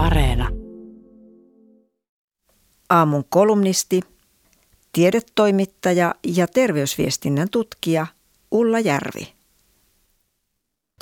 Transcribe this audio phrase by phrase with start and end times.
[0.00, 0.48] Areena.
[2.90, 4.00] Aamun kolumnisti,
[4.92, 8.06] tiedetoimittaja ja terveysviestinnän tutkija
[8.50, 9.28] Ulla Järvi.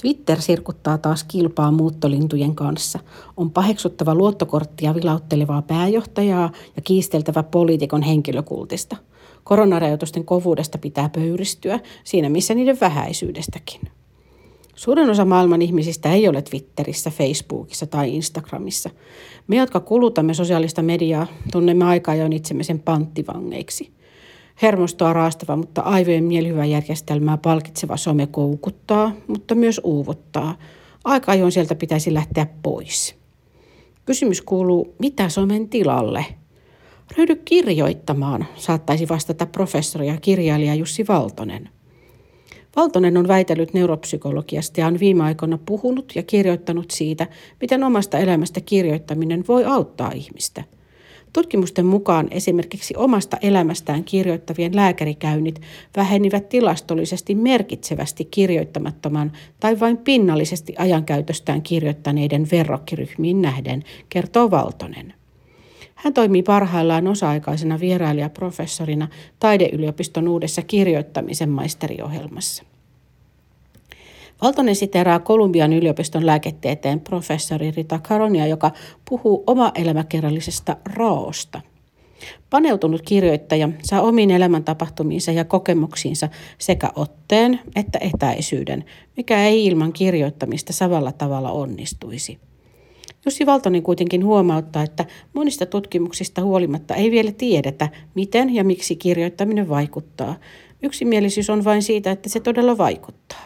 [0.03, 2.98] Twitter sirkuttaa taas kilpaa muuttolintujen kanssa.
[3.37, 8.96] On paheksuttava luottokorttia vilauttelevaa pääjohtajaa ja kiisteltävä poliitikon henkilökultista.
[9.44, 13.80] Koronarajoitusten kovuudesta pitää pöyristyä, siinä missä niiden vähäisyydestäkin.
[14.79, 18.91] Suurin osa maailman ihmisistä ei ole Twitterissä, Facebookissa tai Instagramissa.
[19.47, 23.93] Me, jotka kulutamme sosiaalista mediaa, tunnemme aikaa jo itsemme sen panttivangeiksi.
[24.62, 30.55] Hermostoa raastava, mutta aivojen mielihyvä järjestelmää palkitseva some koukuttaa, mutta myös uuvuttaa.
[31.05, 33.16] Aika ajoin sieltä pitäisi lähteä pois.
[34.07, 36.27] Kysymys kuuluu, mitä somen tilalle?
[37.16, 41.69] Ryhdy kirjoittamaan, saattaisi vastata professori ja kirjailija Jussi Valtonen–
[42.77, 47.27] Valtonen on väitellyt neuropsykologiasta ja on viime aikoina puhunut ja kirjoittanut siitä,
[47.61, 50.65] miten omasta elämästä kirjoittaminen voi auttaa ihmistä.
[51.33, 55.60] Tutkimusten mukaan esimerkiksi omasta elämästään kirjoittavien lääkärikäynnit
[55.97, 65.17] vähenivät tilastollisesti merkitsevästi kirjoittamattoman tai vain pinnallisesti ajankäytöstään kirjoittaneiden verrokkiryhmiin nähden, kertoo Valtonen.
[65.98, 72.64] Hän toimii parhaillaan osa-aikaisena vierailijaprofessorina Taideyliopiston uudessa kirjoittamisen maisteriohjelmassa.
[74.42, 78.70] Valtonen siteraa Kolumbian yliopiston lääketieteen professori Rita Caronia, joka
[79.08, 81.60] puhuu oma elämäkerrallisesta raosta.
[82.50, 88.84] Paneutunut kirjoittaja saa omiin elämäntapahtumiinsa ja kokemuksiinsa sekä otteen että etäisyyden,
[89.16, 92.38] mikä ei ilman kirjoittamista samalla tavalla onnistuisi.
[93.28, 99.68] Jussi Valtonen kuitenkin huomauttaa, että monista tutkimuksista huolimatta ei vielä tiedetä, miten ja miksi kirjoittaminen
[99.68, 100.34] vaikuttaa.
[100.82, 103.44] Yksimielisyys on vain siitä, että se todella vaikuttaa.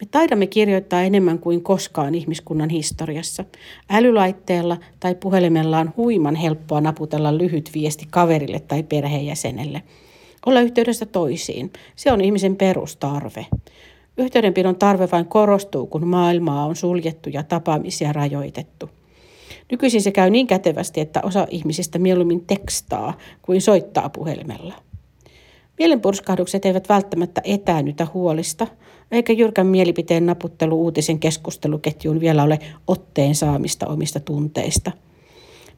[0.00, 3.44] Me taidamme kirjoittaa enemmän kuin koskaan ihmiskunnan historiassa.
[3.90, 9.82] Älylaitteella tai puhelimella on huiman helppoa naputella lyhyt viesti kaverille tai perheenjäsenelle.
[10.46, 11.72] Olla yhteydessä toisiin.
[11.96, 13.46] Se on ihmisen perustarve.
[14.18, 18.90] Yhteydenpidon tarve vain korostuu, kun maailmaa on suljettu ja tapaamisia rajoitettu.
[19.70, 24.74] Nykyisin se käy niin kätevästi, että osa ihmisistä mieluummin tekstaa kuin soittaa puhelimella.
[25.78, 28.66] Mielenpurskahdukset eivät välttämättä etäännytä huolista,
[29.10, 34.92] eikä jyrkän mielipiteen naputtelu uutisen keskusteluketjuun vielä ole otteen saamista omista tunteista.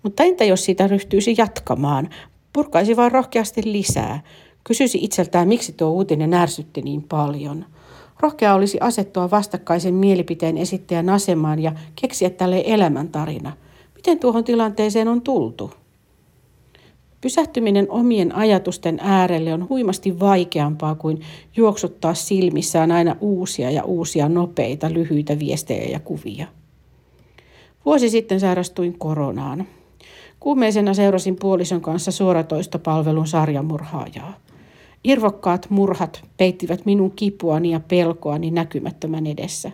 [0.02, 2.08] Mutta entä jos siitä ryhtyisi jatkamaan,
[2.52, 4.22] purkaisi vain rohkeasti lisää,
[4.64, 7.64] kysyisi itseltään, miksi tuo uutinen ärsytti niin paljon–
[8.20, 13.52] Rohkea olisi asettua vastakkaisen mielipiteen esittäjän asemaan ja keksiä tälle elämäntarina.
[13.94, 15.70] Miten tuohon tilanteeseen on tultu?
[17.20, 21.20] Pysähtyminen omien ajatusten äärelle on huimasti vaikeampaa kuin
[21.56, 26.46] juoksuttaa silmissään aina uusia ja uusia nopeita, lyhyitä viestejä ja kuvia.
[27.84, 29.66] Vuosi sitten sairastuin koronaan.
[30.40, 34.34] Kuumeisena seurasin puolison kanssa suoratoistopalvelun sarjamurhaajaa.
[35.04, 39.70] Irvokkaat murhat peittivät minun kipuani ja pelkoani näkymättömän edessä.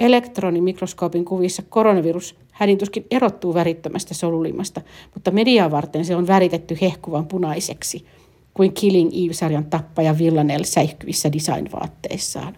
[0.00, 4.80] Elektronimikroskoopin kuvissa koronavirus hädintuskin erottuu värittömästä solulimasta,
[5.14, 8.06] mutta mediaa varten se on väritetty hehkuvan punaiseksi,
[8.54, 12.56] kuin Killing Eve-sarjan tappaja Villanelle säihkyvissä designvaatteissaan.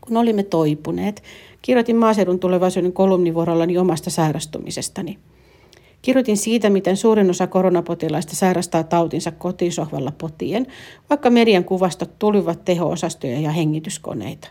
[0.00, 1.22] Kun olimme toipuneet,
[1.62, 5.18] kirjoitin maaseudun tulevaisuuden kolumnivuorollani omasta sairastumisestani–
[6.04, 10.66] Kirjoitin siitä, miten suurin osa koronapotilaista sairastaa tautinsa kotisohvalla potien,
[11.10, 14.48] vaikka median kuvastot tulivat teho-osastoja ja hengityskoneita.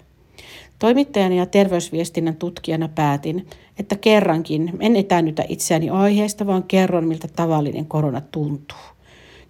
[0.79, 3.47] Toimittajana ja terveysviestinnän tutkijana päätin,
[3.79, 8.77] että kerrankin en etäännytä itseäni aiheesta, vaan kerron, miltä tavallinen korona tuntuu.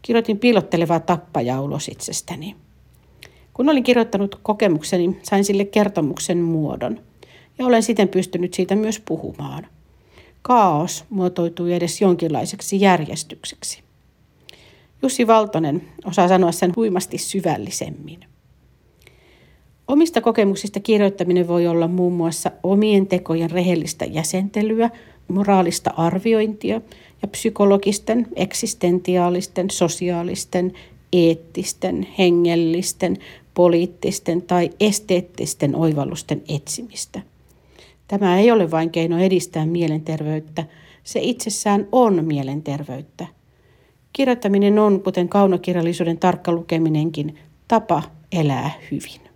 [0.01, 2.55] Kirjoitin piilottelevaa tappajaa ulos itsestäni.
[3.53, 6.99] Kun olin kirjoittanut kokemukseni, sain sille kertomuksen muodon,
[7.57, 9.67] ja olen siten pystynyt siitä myös puhumaan–
[10.43, 13.83] kaos muotoutui edes jonkinlaiseksi järjestykseksi.
[15.01, 18.19] Jussi Valtonen osaa sanoa sen huimasti syvällisemmin.
[19.87, 24.89] Omista kokemuksista kirjoittaminen voi olla muun muassa omien tekojen rehellistä jäsentelyä,
[25.27, 26.81] moraalista arviointia
[27.21, 30.73] ja psykologisten, eksistentiaalisten, sosiaalisten,
[31.13, 33.17] eettisten, hengellisten,
[33.53, 37.21] poliittisten tai esteettisten oivallusten etsimistä–
[38.07, 40.63] Tämä ei ole vain keino edistää mielenterveyttä,
[41.03, 43.27] se itsessään on mielenterveyttä.
[44.13, 49.32] Kirjoittaminen on, kuten kaunokirjallisuuden tarkka lukeminenkin, tapa elää hyvin.